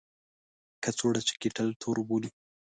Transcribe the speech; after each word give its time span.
کڅوړه 0.83 1.21
چې 1.27 1.33
کیټل 1.41 1.67
تور 1.81 1.97
بولي. 2.07 2.29